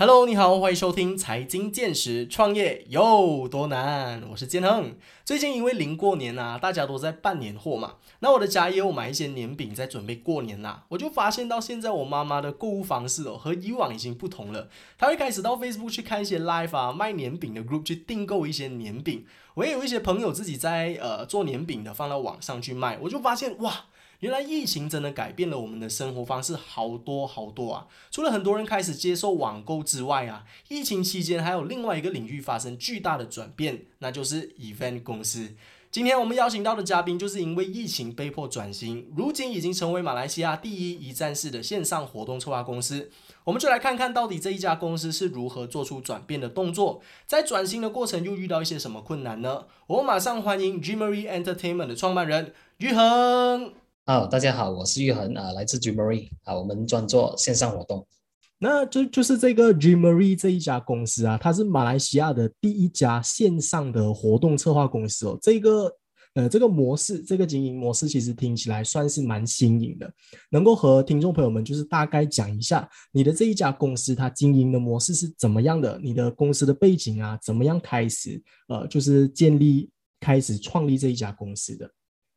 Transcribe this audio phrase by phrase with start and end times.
[0.00, 4.22] Hello，你好，欢迎收听财经见识，创业有多难？
[4.30, 4.96] 我是建亨。
[5.26, 10.86] 最近因为临过年啊，大家都在办年货嘛，那我的家也有买一些年饼在准备过年啦。
[10.88, 14.70] 我就发现到现在我妈妈的购物方式哦，和以往已经不同了。
[14.96, 19.26] 她会开始到 Facebook 去看一些 Live 啊卖年饼的 Group 去订购一些年饼。
[19.52, 22.98] 我也有一些朋友自己在呃做年饼的，放到网上去卖。
[23.02, 23.84] 我就发现哇。
[24.20, 27.86] 原来疫情真的改变了我们的生活方式好多好多啊！
[28.10, 35.54] 除了很多人开始接受网购之外啊，疫情期间还有另外一个领域发生巨大的转变，那就是 event 公司。
[35.90, 43.10] 今天我们邀请到的嘉宾，就是因为疫情被迫转型，如今已经成为马来西亚第一一站式的线上活动策划公司。
[43.44, 49.64] 我们就来看看到底这一家公司是如何做出转变的动作，在转型的过程又遇到一些什么困难呢？
[49.86, 53.72] 我马上欢迎 Dreamery Entertainment 的创办人玉恒。
[54.10, 58.04] 好，大家好，我是玉恒啊，来自 Dreamery 啊，我们专做线上活动。
[58.58, 65.38] 那就就是这个 Dreamery 这一家公司啊，它是马来西亚的第一家线上的活动策划公司哦。
[65.40, 65.88] 这个
[66.34, 70.12] 呃，这个模式，这个经营模式其实听起来算是蛮新颖的。
[70.50, 76.00] 能够和听众朋友们就是大概讲一下你的这一家公司它经营的模式是怎么样的？
[76.02, 81.88] 你的公司的背景啊，怎么样开始呃，就是建立开始创立这一家公司的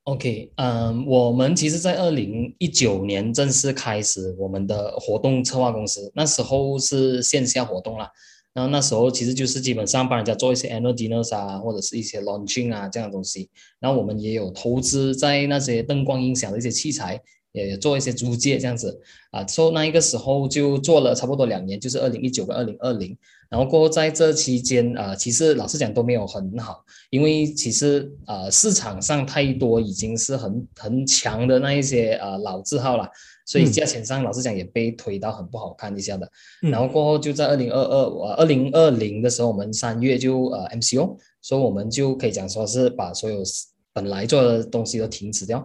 [0.06, 8.12] ？OK，嗯，我们其实，在二零一九年正式开始我们的活动策划公司，那时候是线下活动啦。
[8.54, 13.50] 然后那时候其实就是基本上帮人家做一些 energy n e r s 啊，或者是一些 launching 啊这样东西。
[13.80, 17.20] 然后我们也有投资在那些灯光音响的一些器材，
[17.54, 19.48] 也做一些租借这样子啊。
[19.48, 23.18] 所以那一个时候就做了差不多两年，就是二零一九跟二零二零。
[23.54, 33.08] 然后过后在这期间啊，其实老实讲都没有很好，因为其实啊市场上太多已经是很很强的那一些呃老字号了，
[33.46, 36.28] 所以价钱上老实讲也被推到很不好看一下的。
[36.62, 43.44] 然后过后就在二零二二呃二零二零的时候，我们三月就呃 MCO，所以我们就可以讲说是把所有
[43.94, 45.60] 本来做的东西都停止掉，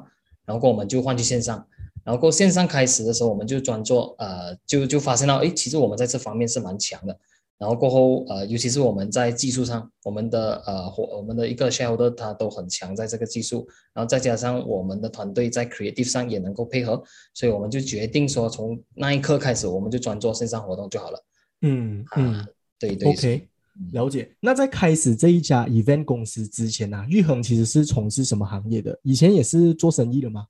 [0.44, 1.66] 然后过我们就换去线上，
[2.04, 7.18] 然后过线上开始的时候，我们就专做呃就就发现到哎，其实我们在这方面是蛮强的。
[7.58, 17.02] 然后过后，呃，尤其是我们在技术上，我们的呃，或我们的一个 shareholder 他都很强在这个技术，然后再加上我们的团队在 creative 上也能够配合，
[17.34, 21.24] 所以我们就决定说，从那一刻开始，我们就专做线上活动就好了。
[21.62, 22.46] 嗯嗯，
[22.78, 23.10] 对对。
[23.10, 23.48] OK，
[23.92, 24.32] 了解。
[24.38, 28.96] 那在开始这一家 event 公司之前呢，玉恒其实是从事什么行业的？
[29.02, 30.46] 以前也是做生意的吗？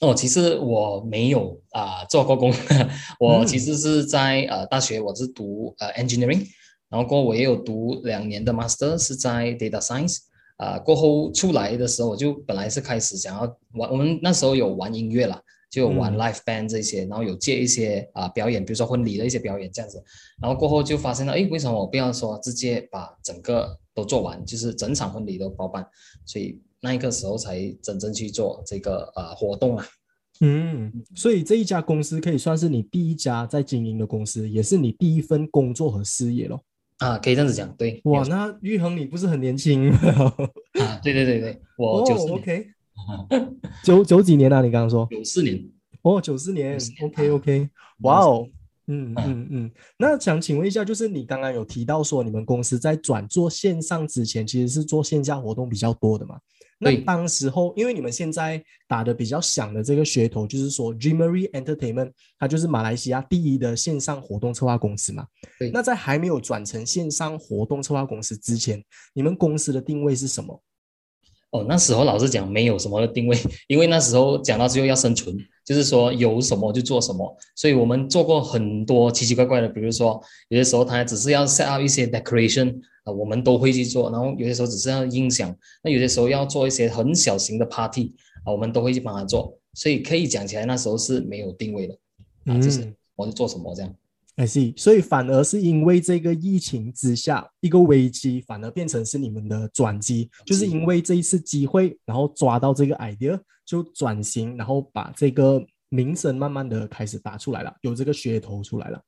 [0.00, 2.52] 哦，其实我没有啊做过工，
[3.20, 6.44] 我其实是在呃大学我是读呃 engineering，
[6.90, 10.18] 然后过后我也有读两年的 master 是在 data science，
[10.56, 15.40] 啊过后出来的时候我就本来是开始想要玩，我们那时候有玩音乐啦，
[15.70, 20.02] 就有玩 live band 这些，然后有接一些啊表演，比如说婚礼的一些表演这样子，
[20.42, 25.86] 然后过后就发现了，哎，为什么我不要说直接把整个都做完，就是整场婚礼都包办，
[26.26, 26.60] 所以。
[26.84, 29.86] 那一个时候才真正去做这个呃活动啊，
[30.40, 36.62] 嗯，所以这一家公司可以算是你第一家在经营的公司，也是你第一份工作和事业咯。
[36.98, 38.02] 啊，可以这样子讲，对。
[38.04, 41.00] 哇，那玉恒你不是很年轻啊？
[41.02, 42.66] 对对对对，我九四，OK，
[43.82, 44.60] 九九几年啊？
[44.60, 45.64] 你刚刚说九四年，
[46.02, 47.70] 哦，九四年，OK OK，
[48.02, 48.46] 哇哦。
[48.86, 56.38] 嗯嗯嗯，那想请问一下，就是你刚刚有提到说，你们公司在转做线上之前，其实是做线下活动比较多的嘛？
[56.78, 65.26] 那当时候，因为你们现在打的比较响的这个噱头，就是说 Dreamery Entertainment，它就是马来西亚第一的线上活动策划公司嘛。
[65.58, 65.70] 对。
[65.70, 70.62] 那在还没有转成线上活动策划公司之前，你们公司的定位是什么？
[71.50, 82.74] 哦，那时候老实讲没有什么定位，因为那时候讲到最后要生存，就是说有什么就做什么，所以我们做过很多奇奇怪怪的，比如说有些时候它只是要 set up 一些 decoration
[83.04, 91.96] 啊，我们都会去做，然后有些时候只是要音响，那有些时候要做一些很小型的 party 啊，我们都会去帮他做，所以可以讲起来那时候是没有定位的
[92.46, 93.94] 啊，就是我是做什么这样。
[94.36, 109.00] I see，所以反而是因为这个疫情之下一个危机，反而变成是你们的转机，就是因为这一次机会，然后抓到这个 idea 就转型，然后把这个名声慢慢的开始打出来了，有这个噱头出来了。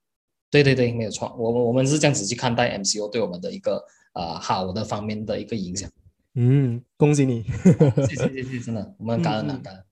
[0.51, 3.83] 对对对，没有错，我们我们是这样子去看待 MCO 对我们的一个
[4.15, 5.91] 呃好的方面的一个影响。
[6.35, 7.43] 嗯，恭喜你，
[8.09, 9.83] 谢谢谢谢，真的，我们感恩啊感恩。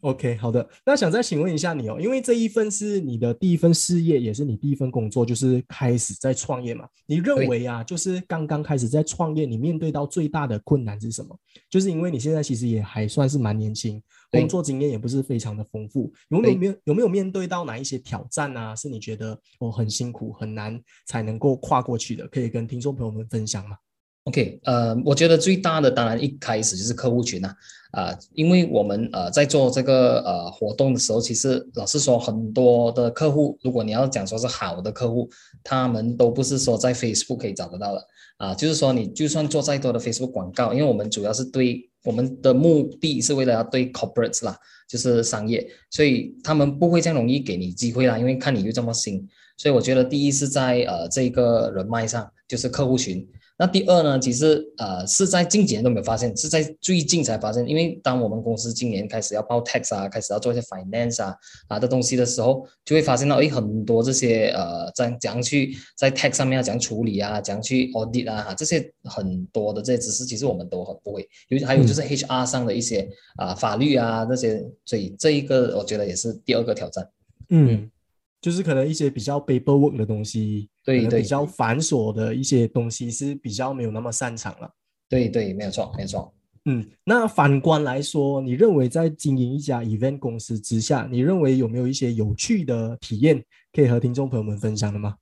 [0.00, 0.68] OK，好的。
[0.84, 6.86] 那想再请问一下你哦，因为这一份是你的第一份事业，也是你第一份工作，就是开始在创业嘛？
[7.06, 11.34] 你认为啊，就是刚刚开始在创业，你面对到最大的困难是什么？
[11.70, 14.02] 就是因为你现在其实也还算是蛮年轻，
[14.40, 18.74] 工作经验也不是非常的丰富，有没有面有没有面对到哪一些挑战啊？
[18.76, 22.26] 是你觉得哦很辛苦很难才能够跨过去的？
[22.28, 23.76] 可以跟听众朋友们分享吗
[24.24, 27.54] ？OK，呃，我觉得最大的当然一开始就是客户群呐，
[27.90, 35.28] 啊，因为我们呃在做这个呃活动的时候，其实老实说，很多的客户，如果你要讲说是好的客户，
[35.62, 38.06] 他们都不是说在 Facebook 可以找得到的
[38.38, 44.56] 啊，就是说你就算做再多的 Facebook 广告，因为我们主要是对我们的目的是为了要对 corporates 啦，
[44.88, 53.26] 就是商业，所以他们不会这样容易给你机会啦，因为看你又这么新，所以我觉得第一是在呃这个人脉上，就是客户群。
[53.56, 57.64] 那第二呢，其实呃是在近几年都没有发现，是在最近才发现。
[57.68, 61.36] 因为当我们公司今年开始要报 tax 啊，开始要做一些 finance 啊
[61.68, 71.28] 啊的东西的时候，就会发现到诶很多这些呃在怎样去在 tax 上面要怎样处理啊，怎样去 audit 啊这些很多的这些知识，其实我们都很不会。
[71.48, 77.08] 有还有就是 HR 上的一些啊法律啊这些，所以这一个我觉得也是第二个挑战。
[77.50, 77.88] 嗯。
[78.44, 84.70] 就是可能一些比较 paperwork 的东西，对对，比较繁琐的一些东西是比较没有那么擅长了。
[85.08, 86.30] 对对，没有错，没有错。
[86.66, 93.42] 嗯，那反观来说，你认为在经营一家 event 公司之下，你认为有没有一些有趣的体验
[93.72, 95.14] 可以和听众朋友们分享的吗？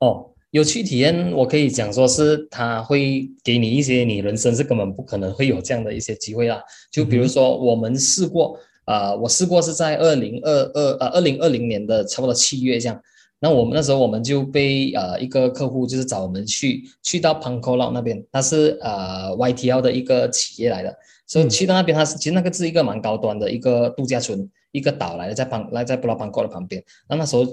[0.00, 6.60] 哦，有趣体验，我可以讲说是他会给你一些你人生是根本不可能会有这样的一些机会啦。
[6.90, 8.58] 就比如说我们试过。
[8.90, 13.00] 呃，我试过是在二零二二呃二零二零年的差不多七月这样，
[13.38, 20.92] 那我们那时候我们就被呃一个客户就是找我们去去到 p a n k o l a 那边，他是呃 YTL 的一个企业来的，
[21.26, 24.50] 所以去到那边，他是其实那个是一个蛮高端的一个度假村。
[24.72, 26.80] 一个岛来的，在旁来在布拉邦 o 的旁边。
[27.08, 27.44] 那那时候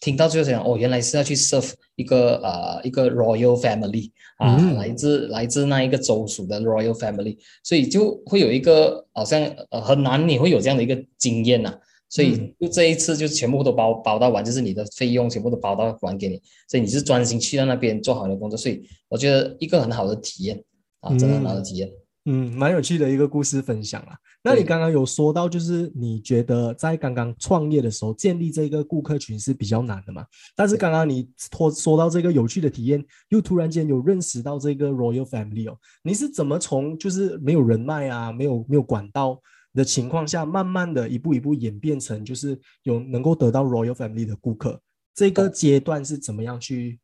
[0.00, 11.74] 听到就是讲，哦，原来是要去 serve 一个呃一个 royal family 啊，来自来自那一个州属的 royal family，所以就会有一个好像呃很难你会有这样的一个经验呐。
[12.10, 18.56] 所以就这一次就全部都包包到完，就是你的费用全部都包到完给你，所以你是专心去到那边做好你的工作。
[18.56, 20.62] 所以我觉得一个很好的体验
[21.00, 21.88] 啊，真的很好的体验。
[21.88, 21.92] 嗯，
[22.32, 24.18] 蛮有趣的一个故事分享啦。
[24.42, 30.24] 那你刚刚有说到，就是你觉得在刚刚创业的时候建立这个顾客群是比较难的嘛？
[30.56, 39.38] 但是刚刚你说说到这个有趣的体验，又突然间有认识到这个 Royal Family 哦，你是怎么从就是没有人脉啊，没有没有管道
[39.74, 44.80] 的情况下，慢慢的一步一步演变成就是有能够得到 Royal Family 的顾客？
[45.14, 46.98] 这个阶段是怎么样去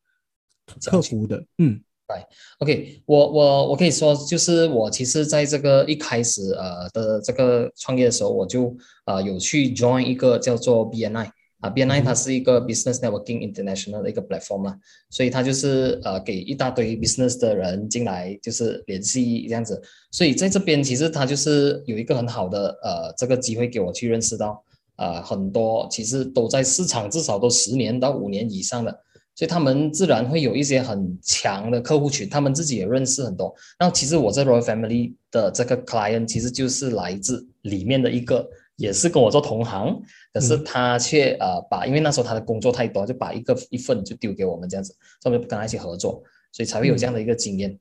[0.85, 1.45] 克服的？
[1.59, 1.83] 嗯。
[2.11, 2.27] 对
[2.59, 8.77] ，OK，我我我可以说，就是我其实在这个一开始呃的这个创业的时候，我就
[9.07, 11.31] 呃有去 join 一个叫做 BNI
[11.61, 14.77] 啊，BNI 它是一个 Business Networking International 的一个 platform 啦，
[15.09, 19.81] 所以它就是呃给一大堆 business 的人进来就是联系这样子，
[20.11, 24.61] 所以在这边其实它就是有一个很好的呃这个机会给我去认识到
[24.97, 29.01] 呃很多其实都在市场至少都十年到五年以上的。
[29.35, 33.55] 所以他们自然会有一些很强的客户群，他们自己也认识很多。
[33.79, 38.47] 那其实我在 Royal Family 的这个 client 其实就是来自里面的一个，
[38.77, 39.99] 也是跟我做同行，
[40.33, 44.93] 可是他却呃把，因为那时候他的工作太多，就把一个一份就丢给我们这样子，
[45.23, 46.23] 所以我们跟他一起合作，
[46.53, 47.71] 所以才会有这样的一个经验。
[47.71, 47.79] 嗯，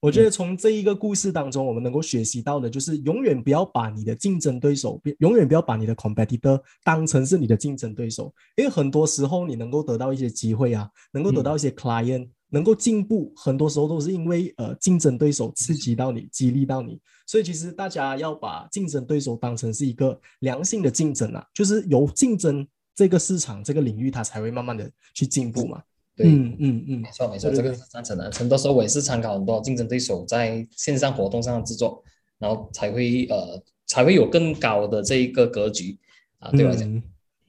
[0.00, 17.00] 我觉得从这一个故事当中，我们能够学习到的，就是永远不要把你的竞争对手，永远不要把你的 competitor 当成是你的竞争对手，因为很多时候你能够得到一些机会啊，能够得到一些 client，能够进步，很多时候都是因为呃竞争对手刺激到你，激励到你。
[17.26, 25.82] 所以其实大家要把竞争对手当成是一个良性的竞争啊，就是由竞争这个市场这个领域，它才会慢慢的去进步嘛。
[26.16, 28.30] 对，嗯嗯嗯，没错没错，这个是赞成的。
[28.32, 32.02] 很多时候我也是参考很多竞争对手在线上活动上的制作，
[32.38, 35.98] 然后才会呃才会有更高的这一个格局
[36.38, 36.74] 啊，对吧？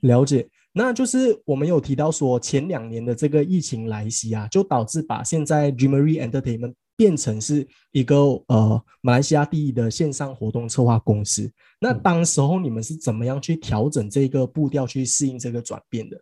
[0.01, 0.47] 了解。
[0.74, 8.15] 那就是我们有提到说，前两年的这个疫情来袭啊，就导致把现在 Dreamery Entertainment 变成是一个
[8.47, 11.50] 呃马来西亚第一的线上活动策划公司。
[11.79, 16.21] 那当时候你们是怎么样去调整这个步调，去适应这个转变的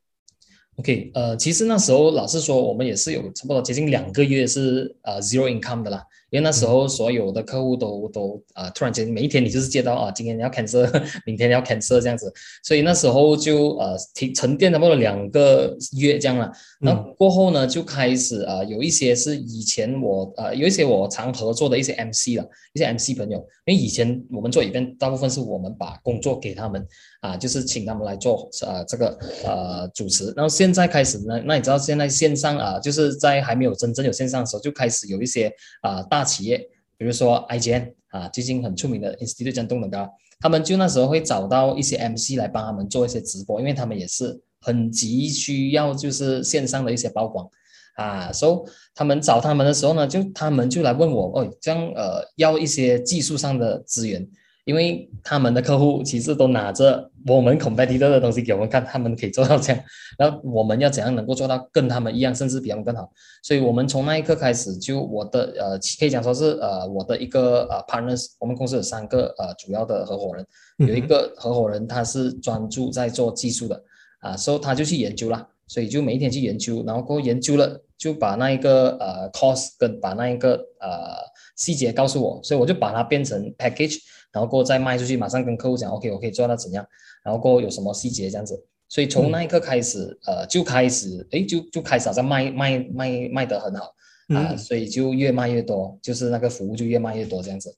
[0.78, 6.04] ？OK，呃，其实那时候老实说，我们也是有差不多接近两个月是呃 zero income 的啦，
[6.36, 10.86] 因为那时候所有的客户都都啊，突然间每一天你就是接到啊，今天你要 cancel，
[11.26, 12.30] 明天要 cancel 这样子，
[12.62, 16.52] 所以那时候就呃停沉淀差不多两个月这样了。
[16.82, 26.86] 那过后呢，就开始啊，有一些是以前我呃有一些我常合作的一些 MC 了，一些 MC 朋友，因为以前我们做一边大部分是我们把工作给他们
[27.22, 30.34] 啊，就是请他们来做呃这个呃主持。
[30.36, 35.50] 然后现在开始呢，那你知道现在线上啊，就是在还没有真正有线上的时候，就开始有一些
[35.82, 36.58] 啊大企业，
[36.98, 47.48] 比如说 IGN 啊，最近很出名的 Institute 江东的高，他们就那时候会找到一些 MC 来帮他们做一些直播，因为他们也是很急需要就是线上的一些曝光
[47.96, 54.28] 啊，所以他们找他们的时候呢，就他们就来问我，哦，这样呃要一些技术上的资源。
[54.66, 59.84] 因为他们的客户其实都拿着我们 competitor 的东西给我们看，他们可以做到这样，
[60.18, 63.10] 然后我们要怎样能够做到跟他们一样，甚至比他们更好？
[63.44, 70.46] 所以我们从那一刻开始，就我的呃可以讲说是呃我的一个呃 partners，我们公司有三个呃主要的合伙人，
[70.78, 73.84] 有一个合伙人他是专注在做技术的
[74.20, 81.16] 啊，所以他就去研究了，所以就每一天去研究，然后过后研究了就把那一个呃 cost 跟把那一个呃
[81.56, 84.00] 细节告诉我，所以我就把它变成 package。
[84.32, 86.86] 然后过后再卖出去，马上跟客户讲，OK，我可以做到怎样？
[87.24, 93.96] 然后过后有什么细节这样子，所以从那一刻开始，呃，就开始，哎，就就开始好像卖卖卖卖得很好
[94.28, 97.74] 啊，所以就越卖越多，就是那个服务就越卖越多这样子，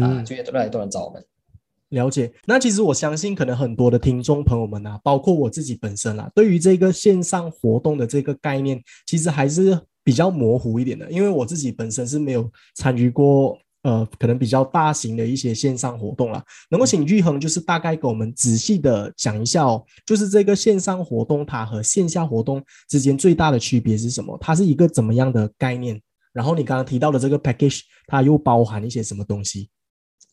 [0.00, 1.22] 啊，就越越来越多人找我们。
[1.90, 2.32] 了解。
[2.46, 13.58] 那其实我相信，可能很多的听众朋友们啊，包括我自己本身啊，对于这个线上活动的这个概念，其实还是比较模糊一点的，因为我自己本身是没有参与过。
[13.82, 24.36] 呃，可能比较大型的一些线上活动啦，能够请玉恒就是大概给我们仔细的讲一下哦，就是这个线上活动它和线下活动之间最大的区别是什么？
[24.40, 25.98] 它是一个怎么样的概念？
[26.32, 29.70] 然后你刚刚提到的这个 package，它又包含一些什么东西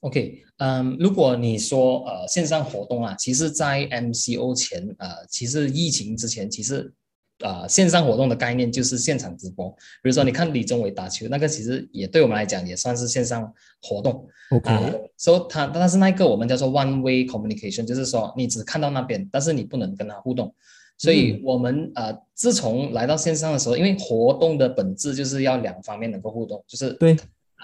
[0.06, 6.94] ？OK，嗯，如果你说呃线上活动啊，其实在 MCO 前，呃，其实疫情之前，其实。
[7.40, 9.70] 呃，线上活动的概念就是现场直播。
[10.02, 14.26] 比如说，你看李宗伟打球，那个其实也对我们来讲也算是线上活动。
[14.52, 14.72] OK，
[15.18, 20.56] 所以他但是那个我们叫做 one way communication，就是说你只看到那边，但是你不能跟他互动。
[20.98, 27.18] 所以我们呃，自从来到线上的时候，因为活动的本质就是要两方面能够互动，就是对啊，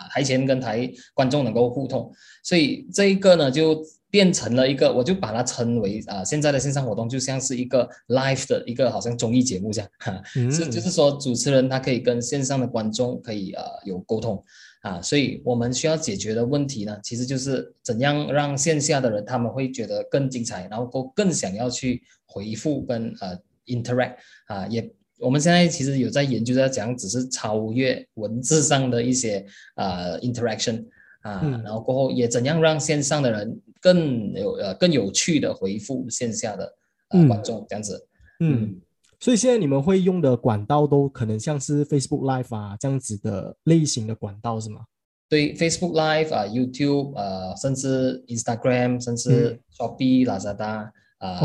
[0.09, 2.11] 台前跟台观众能够互动。
[2.43, 3.83] 所以这一个呢就。
[4.11, 14.43] 变成了一个，我就把它称为啊，现在的线上活动就像是一个 live 的一个好像综艺节目这样，哈，是就是说主持人他可以跟线上的观众可以呃有沟通
[14.81, 24.15] 啊，所以我们需要解决的问题呢，其实就是怎样让线下的人他们会觉得更精彩，然后更更想要去回复跟呃 interact
[24.47, 30.85] 啊，也我们现在其实有在研究在讲，只是超越文字上的一些呃 interaction。
[31.21, 36.73] 啊，然后过后也怎样让线上的人更有呃更有趣的回复线下的
[37.09, 38.07] 呃观众这样子，
[38.39, 38.81] 嗯，
[39.19, 44.81] 所以现在你们会用的管道都可能像是 Facebook Live 啊这样子的类型的管道是吗？
[45.29, 51.39] 对，Facebook Live 啊，YouTube 呃，甚至 Instagram，甚至 Shopee、Lazada 啊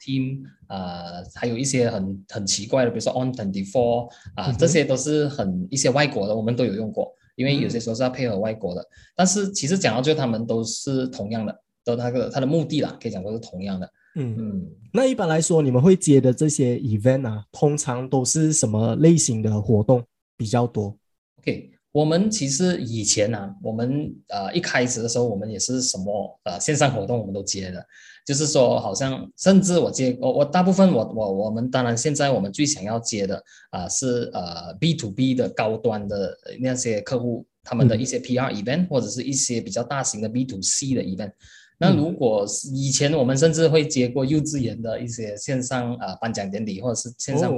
[0.00, 7.12] ，Team 啊，还有一些很很奇怪的，比如说 On Twenty Four 啊，这些都是很一些外国的，我们都有用过。
[7.36, 8.82] 因为有些时候是要配合外国的，
[9.14, 13.86] 但是其实讲到最后，他们都是同样的，都那个他的目的啦，可以讲说是同样的。
[14.14, 14.66] 嗯嗯。
[14.90, 20.02] 那一般来说，你们会接的这些 event 啊，通常都是什么类型的活动
[20.34, 20.96] 比较多
[21.40, 27.82] ？OK，我们其实以前呢，我们呃一开始的时候，我们也是什么呃线上活动我们都接的。
[28.22, 41.32] 就是说，好像甚至我接我我大部分我我我们当然现在我们最想要接的啊是呃 B to B 的高端的那些客户，他们的一些 PR event 或者是一些比较大型的 B to C 的 event。
[41.78, 47.56] 那如果是以前我们甚至会接过幼稚园的一些线上啊颁奖典礼或者是线上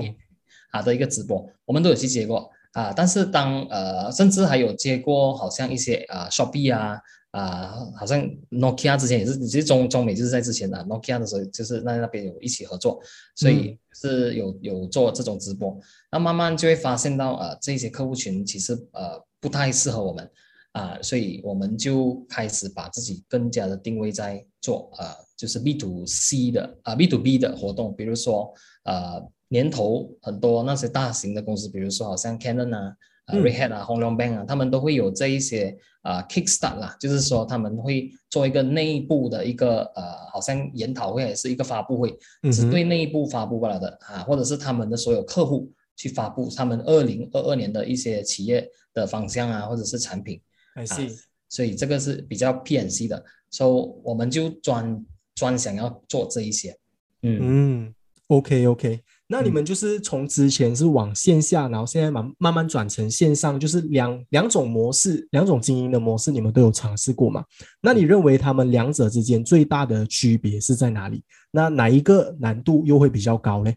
[0.71, 2.93] 啊的一个直播，我们都有去接过啊。
[2.97, 7.01] 但是当呃甚至还有接过好像一些啊 Shopee 啊。
[7.31, 8.19] 啊，好像
[8.51, 12.99] Nokia 之前也是，其实中中美就是在之前的 Nokia 的时候，就是那那边有一起合作，
[13.37, 15.79] 所以是有有做这种直播。
[16.11, 20.29] 那慢慢就会发现到，呃，这些客户群其实呃不太适合我们
[20.73, 25.07] 啊，所以我们就开始把自己更加的定位在做呃，
[25.37, 28.53] 就是 B to C 的啊 B to B 的活动，比如说
[28.85, 32.97] 呃年头很多那些大型的公司，比如说好像 Canon 啊。
[33.29, 40.03] 啊，Red Hat 啊，Hong Leong Bank 啊，他们都会有这一些啊，Kickstart 啦，就是说他们会做一个内部的一个呃，
[40.33, 42.19] 好像研讨会还是一个发布会，
[42.51, 50.41] 只对内部发布罢了的啊，或者是他们的所有客户去发布他们二零二二年的一些企业的方向啊，或者是产品。
[50.75, 51.15] I 啊 see，
[51.51, 53.71] 所以这个是比较 PNC 的，所以
[54.05, 56.75] 我们就专专想要做这一些。
[57.21, 57.95] 嗯，嗯
[58.29, 67.45] ，OK OK，那你嗯们就是从之前是往线下，然后现在慢慢慢转成线上，就是两两种模式，两种经营的模式，你们都有尝试过吗？
[67.83, 71.23] 那你认为他们两者之间最大的区别是在哪里？
[71.51, 73.73] 那哪一个难度又会比较高呢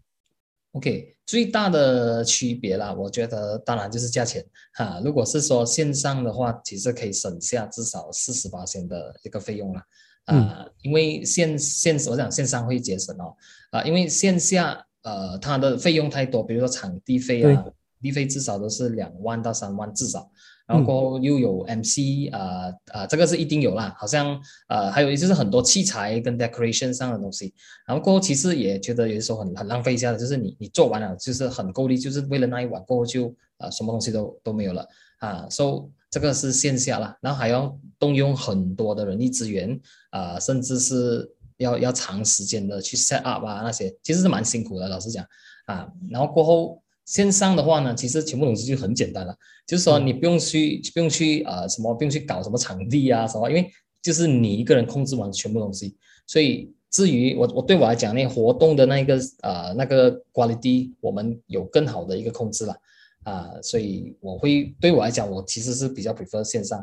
[0.72, 9.84] ？OK，最大的区别啦，我觉得当然就是价钱哈、如果是说线上的话，其实可以省下至少四十八千的一个费用啦。
[10.25, 13.36] 啊、因为线线我想线上会节省哦，
[13.72, 17.65] 啊、因为线下呃它的费用太多，比如说场地费啊，
[18.01, 20.29] 地费至少都是两万到三万至少，
[20.67, 27.53] 然后过后又有 MC 啊、啊、这个是一定有啦，好像呃还有就是很多器材跟 decoration 上的东西，
[27.86, 34.88] 然后过后其实也觉得有的时候很很浪费一下的，就是你你做完了就是很够力，就是为了那一晚过后就呃什么东西都都没有了
[35.20, 39.79] 啊，so 这个是线下啦，然后还要动用很多的人力资源
[40.10, 41.29] 啊、甚至是
[41.62, 45.25] 要要长时间的去 set up 啊那些，其实是蛮辛苦的，老实讲
[45.65, 55.96] 啊，然后过后线上的话呢，其实全部东西就很简单了，就是说你不用去不用去呃什么不用去搞什么场地啊什么，因为就是你一个人控制完全部东西，
[56.27, 62.75] 所以至于我我对我来讲，那活动的那个呃那个 quality，我们有更好的一个控制了
[63.24, 66.80] 啊、所以我会对我来讲，我其实是比较 prefer 线上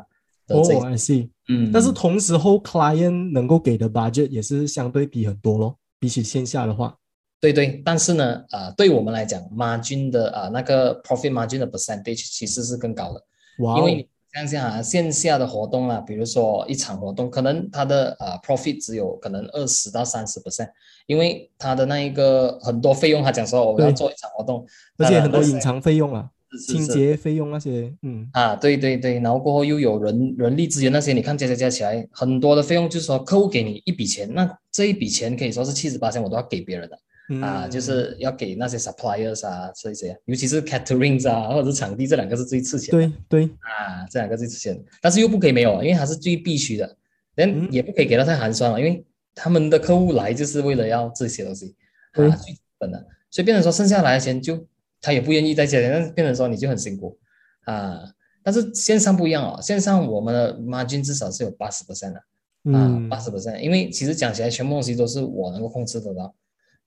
[0.47, 1.29] 的这一哦，I see。
[1.49, 6.95] 嗯，但是同时候 client 能够给的 budget 也是相对低很多咯，比起线下的话。
[7.41, 13.23] 对对，但是呢，呃，对我们来讲，margin 的啊、呃、那个 profit margin 的 percentage 其实是更高的，
[13.59, 20.69] 哇、哦，因为你想想啊，线下的活动啊，比如说一场活动，可能它的呃 profit 只有可能二十到三十 percent，
[21.07, 26.29] 因为它的那一个很多费用，他讲说我们要做一场活动，而且很多隐藏费用啊，
[26.67, 36.99] 清洁费用那些，嗯，啊，对对对，然后过后又有人人力资源那些，你看加加加起来很多的费用，就是说客户给你一笔钱，那这一笔钱可以说是七十八千我都要给别人的。
[37.31, 46.97] 嗯啊，就是要给那些 suppliers 啊这些，尤其是 caterings 啊，或者是场地，这两个是最吃钱的对对，啊，这两个最吃钱，但是又不可以没有，因为它是最必须的，
[47.35, 47.69] 但嗯。
[47.71, 51.75] 也不可以给到太寒酸了，因为他们的客户来就是为了要这些东西
[52.13, 52.27] 对。
[52.27, 54.65] 啊，最基本的，所以变成说剩下来的钱就
[55.01, 57.17] 他也不愿意在家里，但是变成说你就很辛苦。
[57.65, 58.01] 啊，
[58.43, 62.19] 但是线上不一样哦，线上我们的 margin 至少是有八十 percent 的。
[62.19, 62.23] 啊，
[62.63, 63.29] 嗯，八十。
[63.29, 66.35] percent，因为其实讲起来，全部东西都是我能够控制得到，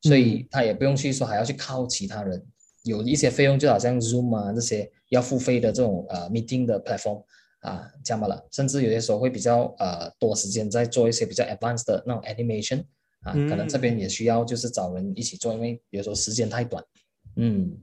[0.02, 2.45] 所以他也不用去说还要去靠其他人，
[2.83, 7.25] 有一些费用就好像 Zoom 啊这些要付费的这种呃 meeting 的 platform
[7.61, 12.84] 啊，这样罢了，甚至有些时候会比较呃多时间在做一些比较 advanced 的那种 animation
[13.21, 16.84] 啊，可能这边也需要就是找人一起做，因为有时候时间太短，
[17.37, 17.78] 嗯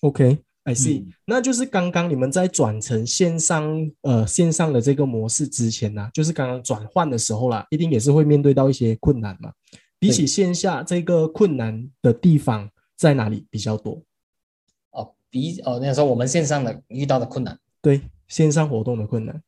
[0.00, 9.52] OK，I see，、嗯那就是刚刚你们在转成线上呃线上的这个模式之前呢、就是刚刚转换的时候啦，一定也是会面对到一些困难嘛。
[9.98, 14.02] 比起线下这个困难的地方在哪里比较多？
[14.90, 17.58] 哦比哦那时候我们线上的遇到的困难。
[17.80, 19.42] 对，线上活动的困难。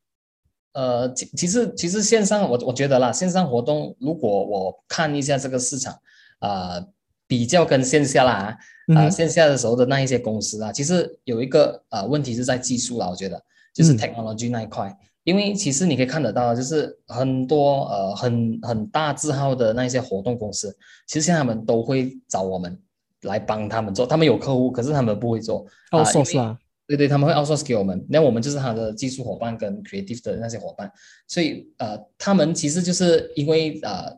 [0.73, 5.99] 呃，其其实其实线上我我觉得啦，线上活动如果我看一下这个市场，
[6.39, 6.81] 啊、
[7.29, 8.59] 比较跟线下啦，
[8.97, 13.41] 啊、线下的时候的那一些公司啊，其实有一个呃问题是在技术啦，我觉得
[13.73, 13.99] 就是嗯。
[13.99, 20.75] technology 那一块，因为其实你可以看得到，就是很多呃很很大字号的那一些活动公司，
[21.07, 22.77] 其实现在他们都会找我们
[23.23, 30.91] 来帮他们做，他们有客户，可是他们不会做，啊因 outsource 啊，对对，他们会 outsource 给我们，那我们就是他的技术伙伴跟 creative 的那些伙伴，
[31.27, 34.11] 所以呃，他们其实就是因为呃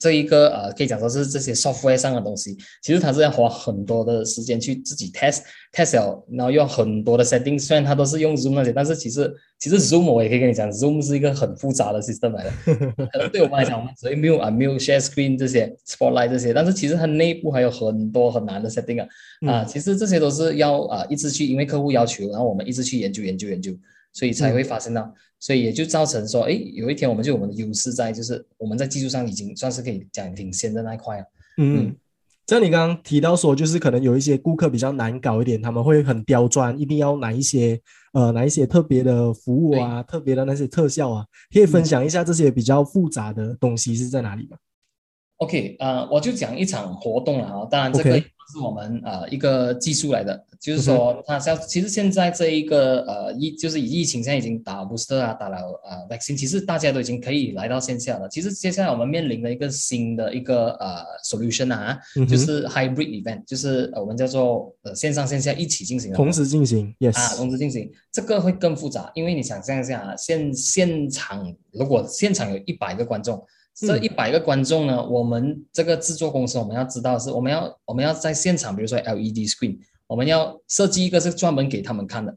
[0.00, 5.42] 这一个呃可以讲说是这些 software 上的东西，其实它是要花很多的时间去自己 test
[5.74, 12.50] test 了，然后用很多的 setting，虽然它都是用 Zoom 那些，但是其实其实 Zoom 我也可以跟你讲，Zoom 是一个很复杂的 system 来的，
[13.12, 19.06] 可能对我们来讲，我们只会 mute 啊 mute share screen 这些 spotlight 这些，但是其实它内部还有很多很难的 setting 啊。
[19.46, 23.70] 啊，嗯其实这些都是要啊一直去，因为客户要求，然后我们一直去研究研究研究，
[24.12, 31.24] 所以才会发生到，所以也就造成说，哎，有一天我们就我们的优势在，就是我们在技术上已经算是可以讲领先的那一块了。
[31.58, 31.86] 嗯。
[31.86, 31.96] 嗯，
[32.46, 37.80] 像你刚刚提到说，就是可能有一些顾客比较难搞一点，他们会很刁钻，一定要拿一些
[38.12, 44.56] 呃拿一些特别的服务啊，特别的那些特效啊，可以分享一下这些比较复杂的东西是在哪里吗
[45.36, 48.20] ？OK，呃，我就讲一场活动了啊，当然这个
[48.50, 58.28] 是我们呃一个技术来的，就是说它像其实现在这一个呃疫就是以疫情现在已经打 booster 啊，打了呃 vaccine，其实大家都已经可以来到线下了。
[58.28, 67.16] 其实接下来我们面临的一个新的一个呃 solution 啊，就是 hybrid event，就是我们叫做呃线上线下一起进行，同时进行，yes。
[67.16, 73.42] 啊，同时进行，这个会更复杂，因为你想象一下啊，现现场如果现场有一百个观众。
[73.80, 82.36] 这一百个观众呢，我们这个制作公司我们要知道是，我们要我们要在现场，比如说 LED screen，我们要设计一个是专门给他们看的，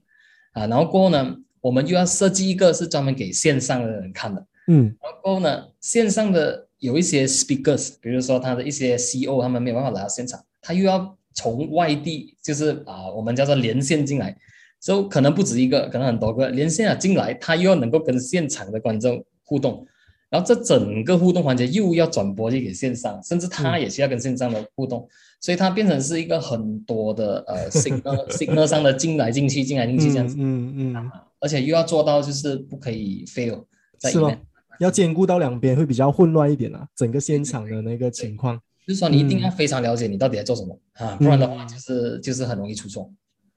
[0.54, 14.38] 啊，然后过后呢，我们又要设计一个是专门给线上的人看的，嗯，然后过后呢，线上的有一些 speakers，比如说他的一些 CEO，他们没有办法来到现场，他又要从外地，就是啊，我们叫做连线进来，
[14.80, 16.48] 就可能不止一个，可能很多个。
[16.50, 19.86] 连线啊进来，他又要能够跟现场的观众互动。
[20.34, 25.08] 然后这整个互动环节又要转播去给线上，甚至他也需要跟线上的互动，
[25.40, 33.64] 所以它变成是一个很多的呃 signal signal 上的进来进去进来进去这样子，嗯嗯，而且又要做到就是不可以 fail
[34.00, 34.42] 在里面，
[34.80, 43.08] 要兼顾到两边会比较混乱一点啊，整个现场的那个情况，就是说你一定要非常了解你到底在做什么啊，不然的话就是就是很容易出错，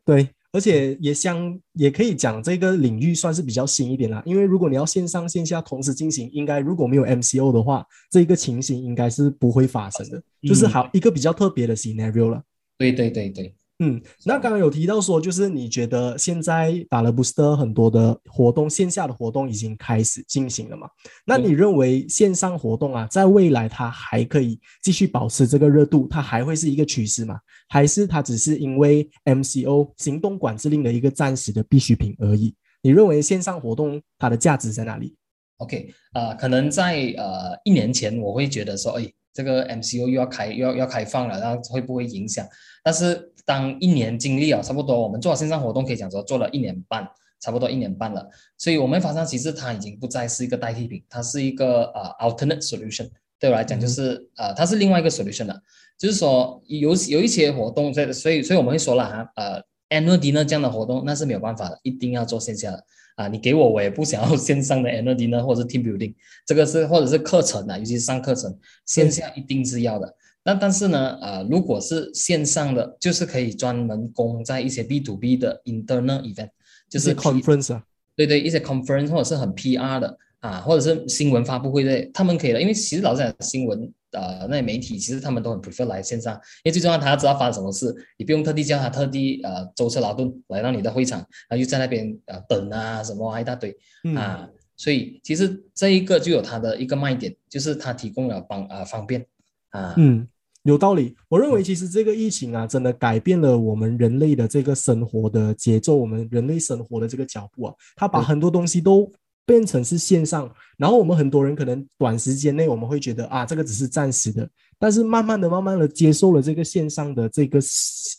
[0.05, 0.29] 对。
[0.57, 12.42] 而且也相也可以讲这个领域算是比较新一点啦，因为如果你要线上线下同时进行，应该如果没有 MCO 的话，这一个情形应该是不会发生的，就是好一个比较特别的 scenario 了。
[12.79, 13.55] 对对对对。
[13.79, 20.89] 嗯，那刚刚有提到说，就是你觉得现在打了 booster 很多的活动，线下的活动已经开始进行了嘛？
[21.27, 27.39] 那你认为线上活动啊，在未来它还可以继续保持这个热度，它还会是一个趋势吗？
[27.69, 32.55] 还是它只是因为 MCO 行动管制令的一个暂时的必需品而已？
[32.83, 35.15] 你认为线上活动它的价值在哪里
[35.59, 42.47] ？OK，啊，可能在呃一年前我会觉得说，哎，这个 MCO 又要开又要要开放了，然后会不会影响？
[42.83, 47.09] 但是当一年经历啊，差不多我们做线上活动可以讲说做了一年半，
[47.41, 48.29] 差不多一年半了，
[48.59, 53.09] 所以我们发现其实它已经不再是一个代替品，它是一个呃 alternate solution。
[53.39, 55.57] 对我来讲就是呃它是另外一个 solution 了，
[55.97, 70.17] 就是说有有一些活动在，所以所以我们会说了哈，呃 annual dinner 这样的活动那是没有办法的，一定要做线下的啊，你给我我也不想要 线上的 annual dinner 或者是 team building，这个是或者是课程啊，尤其是上课程，线下一定是要的。
[70.47, 76.51] 那但是呢，呃，如果是线上的，就是可以专门供在一些 B to B 的 internal event，
[76.89, 77.83] 就是 conference 啊，
[78.15, 86.33] 对对，一些 conference 或者是很 PR 的啊，或者是新闻发布会的，他们可以的，因为其实老实讲，新闻呃那些媒体其实他们都很 prefer 来线上，
[86.63, 93.77] 因为最重要他要知道发生什么事，你不用特地叫他特地呃舟车劳顿来到你的会场，然后又在那边呃等啊什么啊一大堆
[94.17, 99.27] 啊，所以其实这一个就有它的一个卖点，就是它提供了方啊方便
[99.71, 100.29] 啊，嗯。
[100.66, 109.09] 有道理，我认为其实这个疫情啊，真的改变了我们人类的这个生活的节奏，我们人类生活的这个脚步啊，它把很多东西都
[109.46, 114.48] 变成是线上，然后我们很多人可能短时间内我们会觉得啊，这个只是暂时的。
[114.79, 117.59] 但是慢慢的、慢慢的接受了这个线上的这个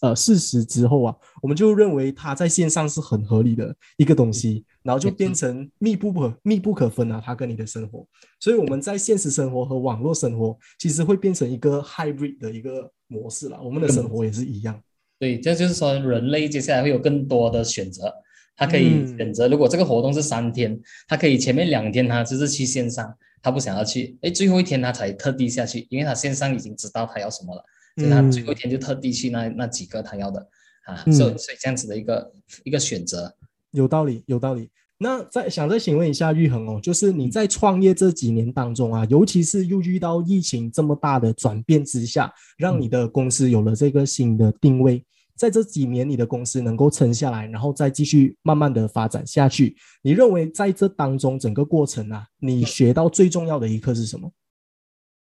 [0.01, 8.05] 呃事实之后啊，我们就认为它在线上是很合理的一个东西，然后就变成密不可密不可分啊，它跟你的生活。
[8.39, 13.59] 所以我们在现实生活和网络生活其实会变成一个 hybrid 的一个模式了。
[13.61, 14.79] 我们的生活也是一样。
[15.19, 18.11] 对，这就是说人类接下来会有更多的选择，
[18.55, 23.13] 他可以选择，如果这个活动是三天，他可以前面两天他就是去线上。
[23.41, 27.63] 他不想要去，哎，最后一天他才特地下去，因为他线上已经知道他要什么了，
[27.95, 30.45] 所以他最后一天就特地去那那几个他要的
[30.85, 33.33] 啊，所以所以这样子的一个一个选择，
[33.71, 34.69] 有道理，有道理。
[34.99, 45.05] 那再想再请问一下玉恒哦，就是你在创业这几年当中啊，尤其是又遇到疫情这么大的转变之下，让你的公司有了这个新的定位。
[45.37, 49.77] 在这几年，你的公司能够撑下来，然后再继续慢慢的发展下去。
[50.01, 54.31] 你认为在这当中整个过程啊，你学到最重要的一课是什么？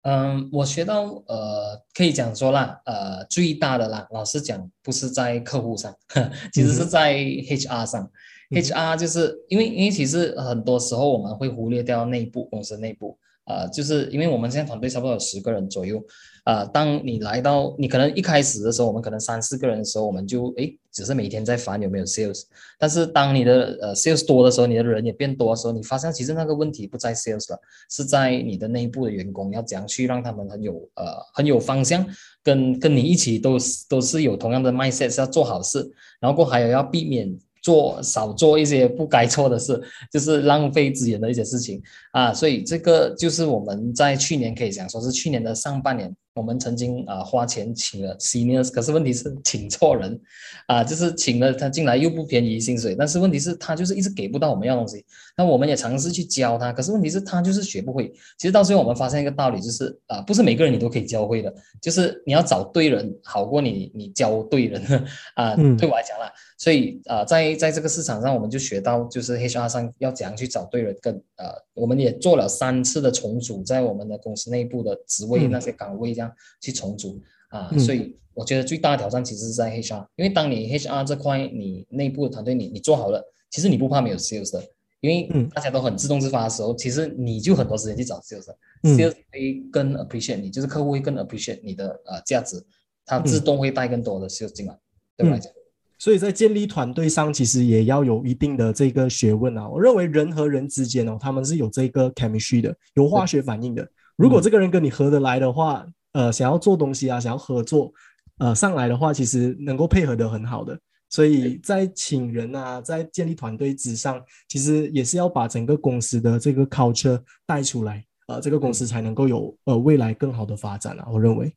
[0.03, 5.93] 嗯，我学到呃，可以讲说啦，呃，最大的啦，老实讲，不是在客户上，
[6.53, 8.09] 其实是在 HR 上。
[8.49, 13.19] HR 就是因为因为其实很多时候我们会忽略掉内部公司内部。
[13.47, 16.03] 呃，就是因为我们现在团队差不多有十个人左右，
[16.43, 22.43] 啊，当你来到，你可能一开始的时候，我们可能三四个人的时候，我们就诶，只是每天在烦有没有 sales，
[22.77, 32.05] 但是当你的呃 sales 多的时候，你的人也变多的时候，你发现其实那个问题不在 sales 了，是在你的内部的员工，要怎样去让他们很有呃很有方向，
[32.43, 33.57] 跟跟你一起都
[33.87, 37.37] 都是有同样的 mindset，是要做好事，然后过还有要避免。
[37.61, 41.81] 做少做一些不该做的事，就是浪费资源的一些事情。
[42.11, 50.19] 啊，所以这个就是我们在去年可以讲说是去年的上半年我们曾经啊花钱请了 seniors，可是问题是请错人，
[50.67, 55.03] 啊，就是请了他进来又不便宜薪水，但是问题是他就是一直给不到我们要东西，
[55.35, 58.13] 那我们也尝试去教他，可是问题是他就是学不会。
[58.37, 64.81] 其实到最后我们发现一个道理，就是啊，不是每个人你都可以教会的，就是你要找对人好过你你教对人
[65.35, 65.55] 啊。
[65.55, 76.26] 对我来讲啦，所以啊，在在这个市场上，我们就学到就是 HR 上要怎样去找对人，跟呃，我们也做了三次的重组，在我们的公司内部的职位那些岗位这样。
[76.61, 84.63] 去重组啊，所以我觉得最大的挑战其实是在 HR，因为当你 HR 这块你内部的团队你你做好了，其实你不怕没有 sales 的，
[84.99, 92.63] 因为大家都很自动自发的时候，其实你就很多时间去找 sales，sales 会更 appreciate 你，就是客户会更 appreciate 你的呃价值，
[93.05, 94.77] 他自动会带更多的 sales 进来，
[95.15, 95.51] 对我来讲。
[95.99, 99.67] 所以在建立团队上，其实也要有一定的这个学问啊。
[99.67, 103.89] 我认为人和人之间哦，他们是有这个 chemistry 的，有化学反应的。
[104.15, 105.83] 如果这个人跟你合得来的话，
[106.17, 107.93] 呃，想要做东西啊，想要合作，
[108.39, 110.75] 呃，上来的话，其实能够配合的很好的。
[111.09, 121.07] 所以在请人啊，在建立团队之上，其实也是要把整个公司的这个 culture 带出来，呃，这个公司才能够有呃未来更好的发展啊。
[121.13, 121.53] 我认为，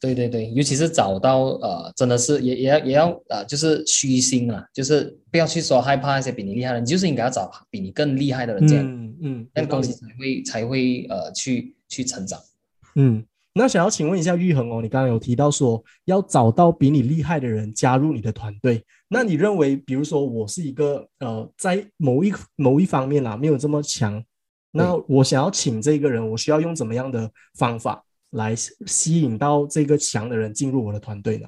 [0.00, 12.40] 对对对，尤其是找到呃，真的是也也要也要呃，就是虚心啊，就是不要去说害怕那些比你厉害的，你就是应该要找比你更厉害的人，这样，嗯嗯，那公司才会才会呃去去成长，
[12.94, 13.26] 嗯。
[13.56, 24.20] 那想要请问一下玉恒哦，你刚刚有提到说要找到比你厉害的人加入你的团队，那你认为，比如说我是一个呃，在某一某一方面啦没有这么强，
[24.72, 31.46] 那我想要请这个人，我需要用怎么样的方法来吸引到这个强的人进入我的团队呢？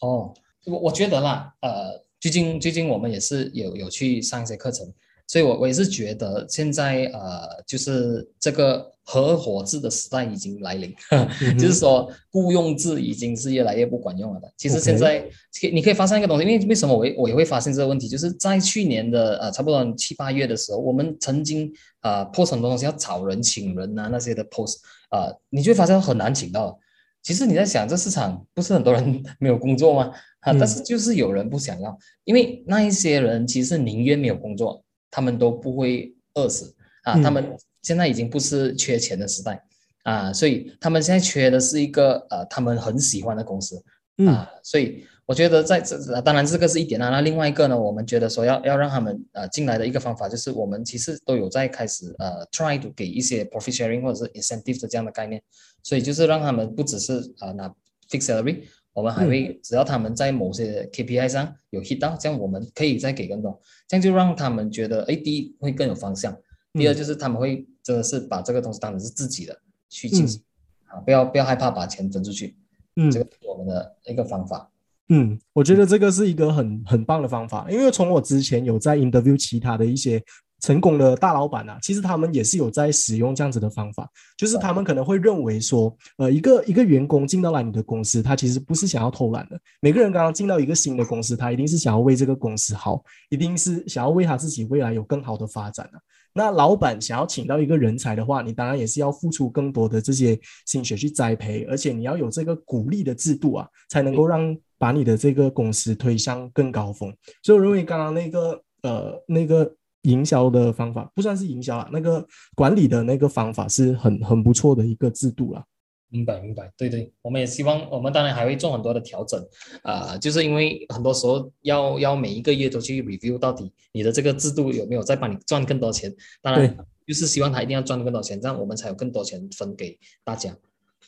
[0.00, 0.34] 哦，
[0.66, 4.92] 我我觉得啦，呃，最近最近我们也是有有去上一些课程。
[5.30, 10.92] 所以，我我也是觉得现在呃，就是这个合伙制的时代已经来临，
[11.56, 14.52] 就是说雇佣制已经是越来越不管用了的。
[14.56, 15.24] 其实现在，
[15.72, 24.78] 你可以发现一个东西，因为为什么我我也会发现这个问题，就是在去年的呃差不多七八月的时候，我们曾经呃 post 很多东西要找人请人啊那些的 post
[25.10, 26.76] 啊，你就会发现很难请到。
[27.22, 30.10] 其实你在想，这市场不是很多人 没有工作吗？
[30.40, 34.82] 啊，但是就是有人不想要，因为那一些人其实宁愿没有工作。
[35.10, 37.20] 他们都不会饿死啊！
[37.22, 39.62] 他们现在已经不是缺钱的时代
[40.04, 43.82] 啊，所以他们现在缺的是一个呃，他们很喜欢的公司
[44.26, 44.50] 啊。
[44.62, 47.08] 所以我觉得在这当然这个是一点啊。
[47.10, 55.42] 那另外一个呢，我们觉得说要要让他们呃进来的一个方法，就是我们其实都有在开始呃 try to 给一些 profit sharing 或者是 incentive 的这样的概念。
[55.82, 57.68] 所以就是让他们不只是呃拿
[58.10, 58.64] fixed salary。
[58.92, 66.36] 我们还会，只要他们在某些 KPI 上有 hit 到，这样我们可以再给更多，这样就让他们觉得，哎，第一会更有方向，
[66.72, 70.42] 第二就是他们会真的是把这个东西当成是自己的去进行，
[70.86, 72.56] 啊，不要不要害怕把钱分出去，
[72.96, 74.70] 嗯，这个是我们的一个方法。
[75.08, 80.22] 嗯，我觉得这个是一个很很棒的方法，因为从我之前有在 interview 其他的一些。
[80.60, 89.58] 成功的大老板啊，其实他们也是有在使用这样子的方法，就是他们可能会认为说，呃，一个一个员工进到了你的公司，他其实不是想要偷懒的。
[89.80, 95.98] 每个人刚刚进到一个新的公司，他一定是想要为这个公司好，一定是想要为他自己未来有更好的发展的。
[96.32, 107.12] 那老板想要请到一个人才的话，你当然也是要付出更多的这些心血去栽培，而且你要有这个鼓励的制度啊，才能够让把你的这个公司推向更高峰。
[107.42, 109.74] 所以我认为刚刚那个呃那个。
[110.02, 115.64] 营销的方法不算是营销啊，那个管理的那个方法是很很不错的一个制度啦。
[116.12, 119.40] 明白明白，对对，我们也希望，我们当然还会做很多的调整
[119.84, 126.12] 啊，就是因为很多时候要要每一个月都去 review 到底你的这个制度有没有在帮你赚更多钱。
[126.42, 130.52] 当然，就是希望他一定要赚更多钱，这样我们才有更多钱分给大家。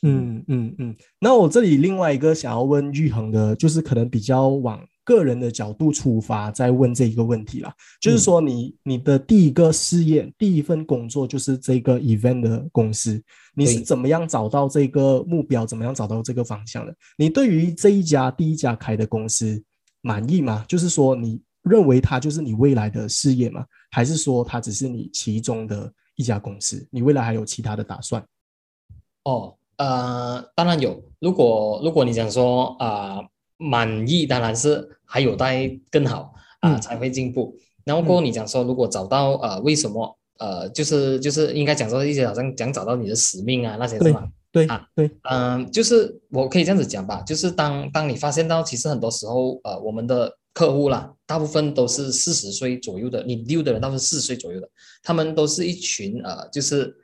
[0.03, 0.95] 嗯嗯嗯。
[1.19, 4.79] 那我这里另外一个想要问玉恒的，就是可能比较往。
[5.03, 13.21] 个人的角度出发，在问这一个问题啦，就是说，你你的第一个事业、第一份工作就是这个 event 的公司，
[13.53, 15.65] 你是怎么样找到这个目标？
[15.65, 16.95] 怎么样找到这个方向的？
[17.17, 19.61] 你对于这一家第一家开的公司
[20.01, 20.63] 满意吗？
[20.67, 23.65] 就是说，你认为它就是你未来的事业吗？
[23.91, 26.87] 还是说它只是你其中的一家公司？
[26.89, 28.25] 你未来还有其他的打算？
[29.25, 31.03] 哦，呃，当然有。
[31.19, 33.19] 如果如果你想说啊。
[33.63, 37.55] 满意当然是还有待更好啊，才会进步。
[37.85, 44.27] 然后过后你讲说，如果找到呃，为什么呃，就是就是应该讲说一些好像讲找到你的使命啊那些是吧？
[44.51, 54.69] 对啊，对，嗯，就是我可以这样子讲吧，就是当当你发现到其实很多时候呃，我们的客户啦，大部分都是四十岁左右的，你溜的人都是四十岁左右的，
[55.01, 56.95] 他们都是一群呃，就是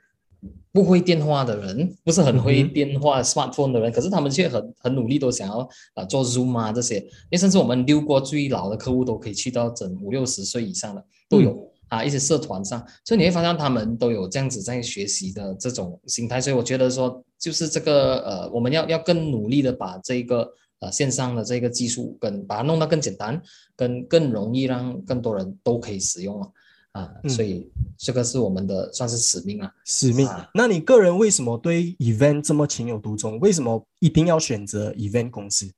[0.72, 20.48] 不会电话的人，不是很会电话 smartphone 的人，可是他们却很很努力，都想要啊做 Zoom 啊这些，因为甚至我们溜过最老的客户都可以去到整五六十岁以上的都有啊，一些社团上，所以你会发现他们都有这样子在学习的这种心态，所以我觉得说就是这个呃，我们要要更努力的把这个
[20.78, 23.42] 呃线上的这个技术跟把它弄得更简单，
[23.74, 26.48] 跟更容易让更多人都可以使用啊。
[26.92, 30.26] 啊，所以这个是我们的算是使命啊，使命。
[30.26, 33.38] 啊那你个人为什么对 event 这么情有独钟？
[33.38, 35.70] 为什么一定要选择 event 公司？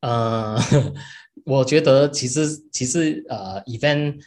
[0.00, 0.56] 呃，
[1.44, 4.20] 我觉得其实其实呃，event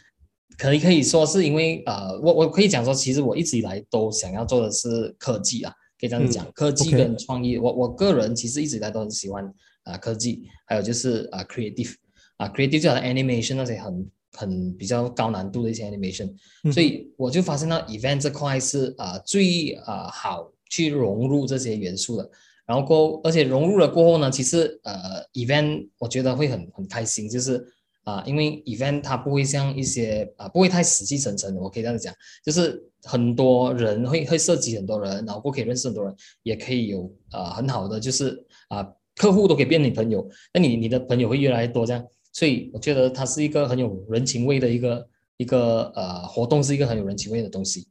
[0.56, 7.56] 可以可以说是因为呃，我我可以讲说，其实我一直以来都想要做的是科技啊，可以这样子讲，科技跟创意。
[7.58, 9.52] 我我个人其实一直以来都很喜欢
[9.84, 11.94] 啊科技，还有就是啊 creative
[12.36, 14.08] 啊 creative 就好像 animation 那些很。
[14.36, 16.32] 很比较高难度的一些 animation，
[16.72, 22.30] 所以我就发现到 event 这块是啊最啊好去融入这些元素的。
[22.66, 24.94] 然后过，而且融入了过后呢，其实呃
[25.32, 27.66] event 我觉得会很很开心，就是
[28.04, 32.14] 啊因为 event 它不会像一些啊不会太死气沉沉的，我可以这样讲，
[32.44, 36.14] 就是很多人会会涉及很多人，然后过可以认识很多人，
[36.44, 42.06] 也可以有啊很好的就是啊客户都可以变你朋友，那你你的朋友会越来越多这样。
[42.32, 47.88] 所以我觉得它是一个很有人情味的一个一个呃活动，是一个很有人情味的东西，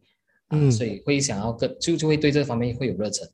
[0.50, 3.30] 嗯，所以会想要跟就就会对这方面会有热忱，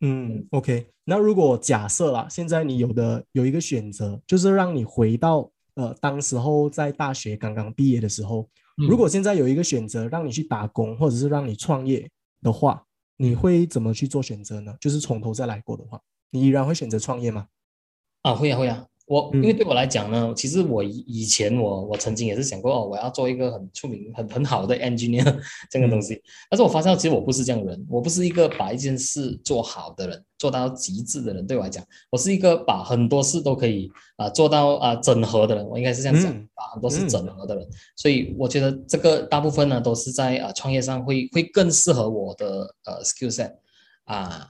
[0.00, 0.86] 嗯，OK。
[1.04, 12.10] 那如果假设啦，现在你有的有一个选择，就是让你回到呃当时候在大学刚刚毕业的时候，如果现在有一个选择让你去打工或者是让你创业
[12.42, 12.84] 的话，
[13.16, 14.74] 你会怎么去做选择呢？
[14.80, 17.46] 就是从头再来过的话，你依然会选择创业吗？
[18.22, 18.86] 啊，会啊，会啊。
[19.06, 25.24] 我因为对我来讲呢，其实我以以前我我曾经也是想过哦，我要做一个很出名、很很好的 engineer
[25.70, 26.20] 这个东西。
[26.50, 31.46] 但是我发现其实我不是这样的人，我不是一个把一件事做好的人，做到极致的人。
[31.46, 35.64] 对我来讲，我是一个把很多事都可以啊做到啊整合的人。
[35.64, 37.64] 我应该是这样讲，把很多事整合的人。
[37.94, 43.52] 所以我觉得这个大部分呢都是在啊创业上会会更适合我的呃 skill set
[44.02, 44.48] 啊，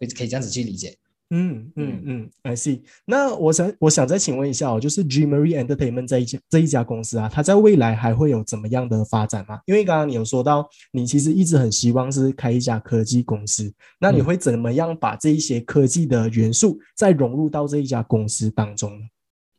[0.00, 0.98] 可以可以这样子去理解。
[1.30, 2.82] 嗯嗯嗯，I see。
[3.04, 9.60] 那我想我想再请问一下哦，就是 Dreamery Entertainment 这一家这一家公司啊，它在未来还会有怎么样的发展吗？
[9.66, 19.06] 因为刚刚你有说到，你其实一直很希望是开一家科技公司，那你会怎么样把这一些科技的元素再融入到这一家公司当中呢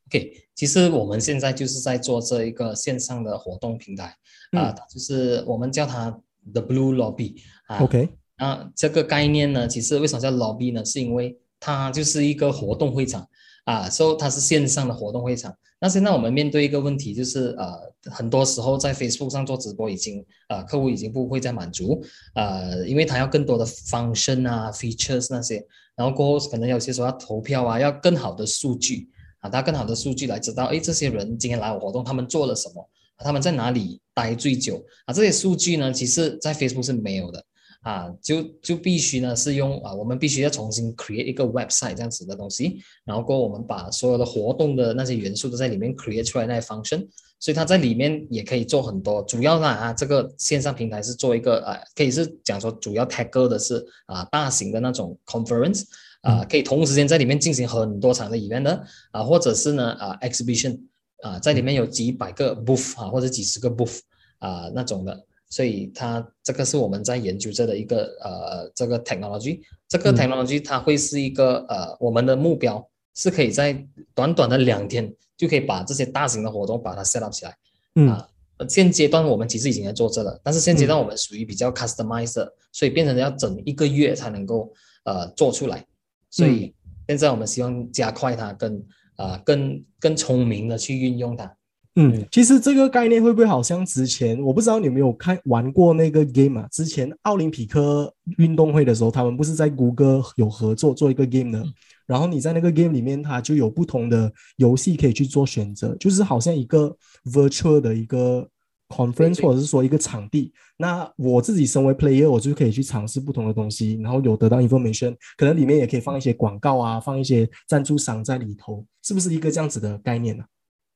[0.08, 4.16] ？OK，其实我们现在就是在做这一个线上的活动平台
[4.52, 6.10] 啊，就是我们叫它
[6.54, 7.80] The Blue Lobby 啊。
[7.80, 10.86] OK，那这个概念呢，其实为什么叫 Lobby 呢？
[10.86, 13.28] 是因为它就是一个活动会场
[13.66, 15.54] 啊，所以它是线上的活动会场。
[15.80, 25.64] 那现在我们面对一个问题，就是呃，很多时候在 Facebook 上做直播已经呃，客户已经不会再满足，呃，因为他要更多的 function 啊、features 那些，
[25.96, 29.08] 然后过后可能有些时候要投票啊，要更好的数据
[29.40, 32.90] 啊，他更好的数据来知道，哎，这些人今天来我活动，他们做了什么，
[33.20, 35.14] 他们在哪里待最久啊？
[35.14, 37.46] 这些数据呢，其实在 Facebook 是没有的。
[37.82, 47.08] 啊，就就必须呢是用啊，我们必须要重新 create 一个 website 这样子的东西，然后过我们把所有的活动的那些元素都在里面 create 出来那些 function，
[47.40, 49.22] 所以它在里面也可以做很多。
[49.24, 55.84] 主要呢啊，这个线上平台是做一个啊，可以是讲说主要 tag 的是啊大型的那种 conference
[56.22, 60.78] 啊，可以同时间在里面进行很多场的 event 啊，或者是呢啊 exhibition
[61.22, 64.00] 啊，在里面有几百个 booth 啊或者几十个 booth
[64.40, 65.26] 啊那种的。
[65.50, 77.56] 所以它这个是我们在研究这的一个呃这个 technology，这个 technology 它会是一个呃我们的目标是可以在短短的两天就可以把这些大型的活动把它 set up 起来。
[77.96, 78.22] 嗯，
[78.68, 84.72] 现阶段我们其实已经在做这了，但是现阶段我们属于比较 customized，所以变成要整一个月才能够
[85.06, 85.86] 呃做出来。
[86.30, 86.76] 所以
[87.08, 91.57] 现在我们希望加快它，跟啊更更聪明的去运用它。
[92.00, 96.68] 嗯，其实这个概念会不会好像之前我不知道你有没有看玩过那个 game 啊？
[96.72, 101.66] 之前奥林匹克运动会的时候，他们不是在谷歌有合作做一个 game 的，
[102.06, 106.96] 然后你在那个 game 里面，它就有不同的游戏可以去做选择，就是好像一个
[107.32, 108.48] virtual 的一个
[108.90, 110.54] conference 或者是说一个场地。
[110.78, 120.44] 那我自己身为 player，我就可以去尝试不同的东西，然后有得到 information，可能里面也可以放一些广告啊，放一些赞助商在里头，是不是一个这样子的概念呢？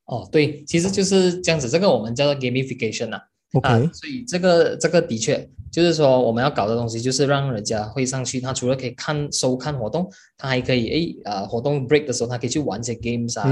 [0.05, 3.21] 哦，对，其实就是这样子，这个我们叫做 gamification 啊。
[3.53, 13.49] OK，所以这个这个的确就是说我们要搞的东西，就是让人家会上去，他除了可以看收看活动，他还可以诶啊，活动 break 的时候，他可以去玩一些 games 啊，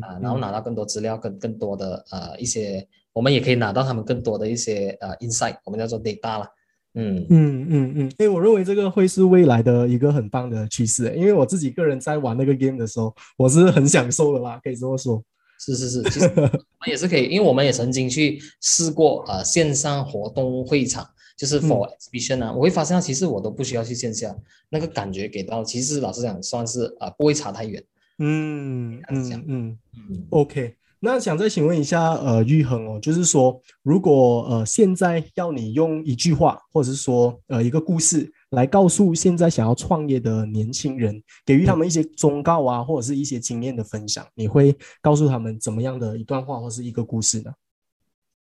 [0.00, 6.48] 啊，然后拿到更多资料，跟更多的呃一些，我们也可以拿到他们更多的一些呃 insight，我们叫做 data 啦。
[6.94, 15.20] 嗯嗯嗯嗯，因为我认为这个会是未来的一个很棒的趋势，因为我自己个人在玩那个 game 的时候，我是很享受的啦，可以这么说。
[15.58, 24.36] 是是是，其实 我们也是可以，因为我们也曾经去试过呃线上活动会场，就是 for exhibition 啊，我会发现其实我都不需要去线下，
[24.70, 27.82] 那个感觉给到，其实老实讲算是啊不会差太远。
[28.18, 29.78] 嗯嗯嗯
[30.08, 30.74] 嗯，OK。
[30.98, 47.52] 那想再请问一下，呃，玉恒哦，就是说，如果呃现在要你用一句话，或者是说呃一个故事来告诉现在想要创业的年轻人，给予他们一些忠告啊，或者是一些经验的分享，你会告诉他们怎么样的一段话或是一个故事呢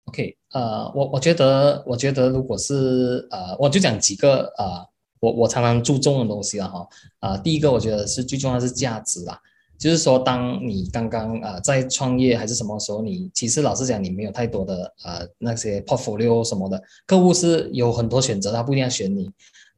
[0.05, 4.86] ？OK，呃，我我觉得，我觉得如果是呃，我就讲几个呃，
[5.20, 6.88] 我我常常注重的东西了哈，
[7.20, 9.39] 啊，第一个我觉得是最重要是价值啦。
[9.80, 19.30] 就是说，当你刚刚呃在创业还是什么时候，你其实老实讲，你没有太多的呃那些 portfolio 什么的，客户是有很多选择，他不一定要选你。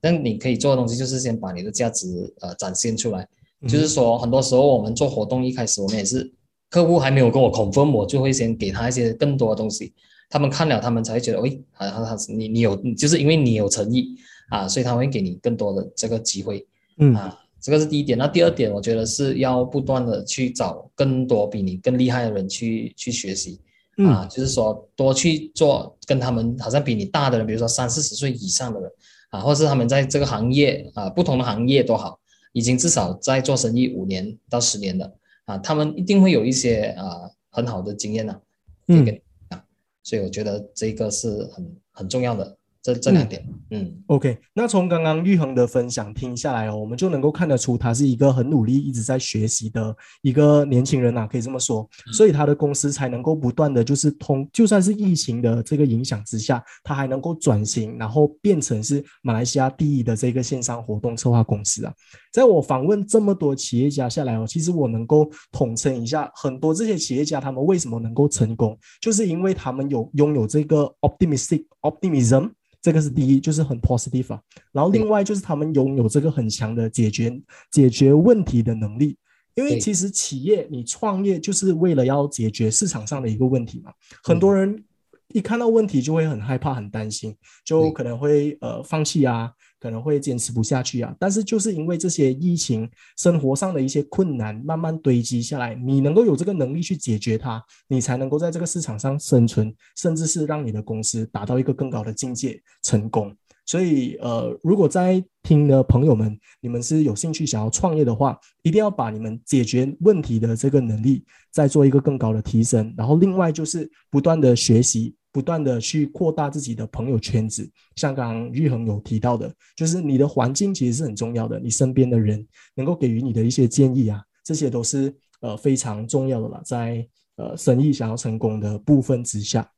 [0.02, 3.28] 但你可以做的东西就是先把你的价值呃展现出来。
[3.68, 6.32] 就是说，很多时候我们做活动一开始，我们也是
[6.70, 9.94] 客户还没有跟我 confirm，我就会先给他一些更多的东西。
[10.30, 14.16] 他们看了，他们才会觉得，喂，好像他你你有，就是因为你有诚意
[14.50, 16.66] 啊，所以他会给你更多的这个机会，
[16.98, 17.40] 嗯啊。
[17.62, 23.60] 这个是第一点，那第二点，我觉得是要不断的去找更多比你更厉害的人去去学习，
[24.08, 28.92] 啊，就是说多去做跟他们好像比你大的人，比如说三四十岁以上的人，
[29.36, 32.20] 啊，或是他们在这个行业啊不同的行业都好，
[32.54, 35.14] 已经至少在做生意五年到十年的，
[35.46, 38.40] 啊，他们一定会有一些啊很好的经验呐，
[38.88, 39.06] 嗯，
[39.50, 39.64] 啊，
[40.04, 42.58] 所以我觉得这个是很很重要的。
[42.86, 44.38] 这这两点，嗯，OK。
[44.54, 51.90] 那从刚刚玉恒的分享听下来哦，我们就能够看得出他是一个很努力、一直在学习的一个年轻人啊，可以这么说。
[52.14, 61.94] 所以他的公司才能够不断的就是通，就算是疫情的这个影响之下，他还能够转型，然后变成是马来西亚第一的这个线上活动策划公司啊。
[62.32, 72.52] 在我访问这么多企业家下来哦，其实我能够统称一下，很多这些企业家他们为什么能够成功，就是因为他们有拥有这个 optimistic optimism。
[72.86, 74.40] 这个是第一，就是很 positive 啊。
[74.72, 77.36] 然后另外就是他们拥有这个很强的解决
[77.72, 79.18] 解决问题的能力，
[79.56, 83.92] 因为其实企业你创业就是为了要解决市场上的一个问题嘛。
[84.22, 84.86] 很多人
[85.30, 89.52] 一看到问题就会很害怕、很担心，就可能会呃放弃啊。
[89.86, 103.32] 可能会坚持不下去啊，但是就是因为这些疫情、生活上的一些困难慢慢堆积下来，你能够有这个能力去解决它，你才能够在这个市场上生存，甚至是让你的公司达到一个更高的境界成功。
[103.64, 115.14] 所以，呃，如果在听的朋友们，你们是有兴趣想要创业的话，一定要把你们解决问题的这个能力再做一个更高的提升，然后另外就是不断的学习。
[115.36, 127.06] 不断的去扩大自己的朋友圈子，像刚刚玉恒有提到的，就是你的环境其实是很重要的，你身边的人能够给予你的一些建议啊，这些都是呃非常重要的了，在
[127.36, 129.70] 呃生意想要成功的部分之下。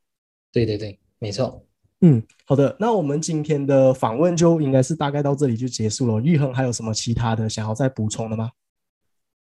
[0.52, 1.60] 对对对，没错。
[2.02, 6.22] 嗯，好的，那我们今天的访问就应该是大概到这里就结束了。
[6.22, 8.48] 玉恒还有什么其他的想要再补充的吗？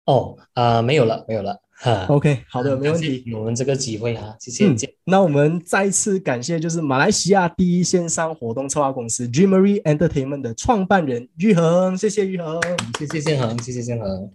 [0.04, 1.63] 哦，啊，没有了，没有了。
[1.76, 3.24] 哈，OK，好的，没问题。
[3.34, 4.66] 我们这个机会哈，谢谢。
[4.66, 12.60] 嗯，那我们再次感谢，就是马来西亚第一线上活动策划公司 Dreamery Entertainment 的创办人玉恒，谢谢玉恒，
[12.98, 14.30] 谢谢建恒，谢谢建恒。